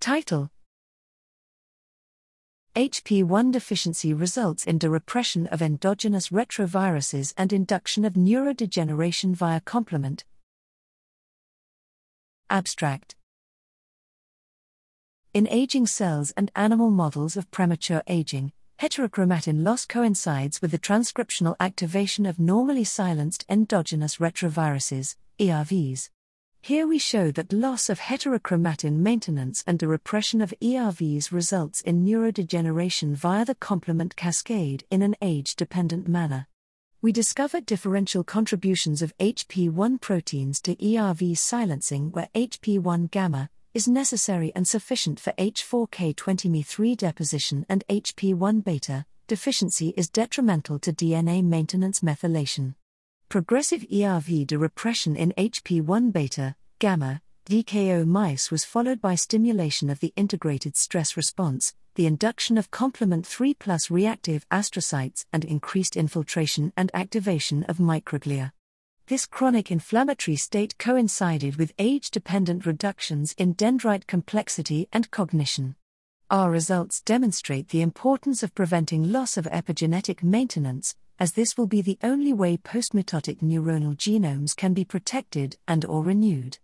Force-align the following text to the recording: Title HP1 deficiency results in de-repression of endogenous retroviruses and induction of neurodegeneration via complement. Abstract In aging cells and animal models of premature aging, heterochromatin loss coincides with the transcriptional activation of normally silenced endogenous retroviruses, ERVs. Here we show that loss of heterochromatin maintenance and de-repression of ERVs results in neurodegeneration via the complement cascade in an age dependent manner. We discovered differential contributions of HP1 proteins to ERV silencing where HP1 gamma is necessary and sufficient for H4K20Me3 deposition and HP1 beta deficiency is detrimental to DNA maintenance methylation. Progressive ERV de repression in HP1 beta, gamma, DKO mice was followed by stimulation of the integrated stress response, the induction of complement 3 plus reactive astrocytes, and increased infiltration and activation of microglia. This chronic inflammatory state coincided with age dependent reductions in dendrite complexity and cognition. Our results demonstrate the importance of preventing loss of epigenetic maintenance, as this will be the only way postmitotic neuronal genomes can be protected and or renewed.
Title 0.00 0.48
HP1 2.76 3.50
deficiency 3.50 4.14
results 4.14 4.64
in 4.64 4.78
de-repression 4.78 5.48
of 5.48 5.60
endogenous 5.60 6.28
retroviruses 6.28 7.34
and 7.36 7.52
induction 7.52 8.04
of 8.04 8.12
neurodegeneration 8.12 9.34
via 9.34 9.60
complement. 9.60 10.24
Abstract 12.48 13.16
In 15.34 15.48
aging 15.48 15.88
cells 15.88 16.30
and 16.36 16.52
animal 16.54 16.90
models 16.90 17.36
of 17.36 17.50
premature 17.50 18.04
aging, 18.06 18.52
heterochromatin 18.80 19.64
loss 19.64 19.84
coincides 19.84 20.62
with 20.62 20.70
the 20.70 20.78
transcriptional 20.78 21.56
activation 21.58 22.24
of 22.24 22.38
normally 22.38 22.84
silenced 22.84 23.44
endogenous 23.48 24.18
retroviruses, 24.18 25.16
ERVs. 25.40 26.10
Here 26.68 26.86
we 26.86 26.98
show 26.98 27.30
that 27.30 27.50
loss 27.50 27.88
of 27.88 27.98
heterochromatin 27.98 28.96
maintenance 28.98 29.64
and 29.66 29.78
de-repression 29.78 30.42
of 30.42 30.52
ERVs 30.60 31.32
results 31.32 31.80
in 31.80 32.04
neurodegeneration 32.04 33.14
via 33.14 33.46
the 33.46 33.54
complement 33.54 34.16
cascade 34.16 34.84
in 34.90 35.00
an 35.00 35.16
age 35.22 35.56
dependent 35.56 36.06
manner. 36.06 36.46
We 37.00 37.10
discovered 37.10 37.64
differential 37.64 38.22
contributions 38.22 39.00
of 39.00 39.16
HP1 39.16 40.02
proteins 40.02 40.60
to 40.60 40.76
ERV 40.76 41.38
silencing 41.38 42.10
where 42.10 42.28
HP1 42.34 43.10
gamma 43.10 43.48
is 43.72 43.88
necessary 43.88 44.52
and 44.54 44.68
sufficient 44.68 45.18
for 45.18 45.32
H4K20Me3 45.38 46.98
deposition 46.98 47.64
and 47.70 47.82
HP1 47.88 48.62
beta 48.62 49.06
deficiency 49.26 49.94
is 49.96 50.10
detrimental 50.10 50.78
to 50.80 50.92
DNA 50.92 51.42
maintenance 51.42 52.00
methylation. 52.00 52.74
Progressive 53.30 53.82
ERV 53.92 54.46
de 54.46 54.56
repression 54.56 55.14
in 55.14 55.34
HP1 55.36 56.10
beta, 56.14 56.56
gamma, 56.78 57.20
DKO 57.46 58.06
mice 58.06 58.52
was 58.52 58.64
followed 58.64 59.00
by 59.00 59.16
stimulation 59.16 59.90
of 59.90 59.98
the 59.98 60.12
integrated 60.14 60.76
stress 60.76 61.16
response, 61.16 61.74
the 61.96 62.06
induction 62.06 62.56
of 62.56 62.70
complement 62.70 63.26
3 63.26 63.54
plus 63.54 63.90
reactive 63.90 64.48
astrocytes, 64.50 65.24
and 65.32 65.44
increased 65.44 65.96
infiltration 65.96 66.72
and 66.76 66.92
activation 66.94 67.64
of 67.64 67.78
microglia. 67.78 68.52
This 69.08 69.26
chronic 69.26 69.72
inflammatory 69.72 70.36
state 70.36 70.78
coincided 70.78 71.56
with 71.56 71.72
age 71.80 72.12
dependent 72.12 72.64
reductions 72.64 73.34
in 73.36 73.56
dendrite 73.56 74.06
complexity 74.06 74.88
and 74.92 75.10
cognition. 75.10 75.74
Our 76.30 76.48
results 76.48 77.00
demonstrate 77.00 77.70
the 77.70 77.82
importance 77.82 78.44
of 78.44 78.54
preventing 78.54 79.10
loss 79.10 79.36
of 79.36 79.46
epigenetic 79.46 80.22
maintenance, 80.22 80.94
as 81.18 81.32
this 81.32 81.56
will 81.56 81.66
be 81.66 81.82
the 81.82 81.98
only 82.04 82.32
way 82.32 82.56
postmitotic 82.56 83.40
neuronal 83.40 83.96
genomes 83.96 84.54
can 84.54 84.74
be 84.74 84.84
protected 84.84 85.56
and 85.66 85.84
or 85.84 86.04
renewed. 86.04 86.58